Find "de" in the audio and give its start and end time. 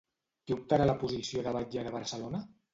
1.49-1.55, 1.91-1.95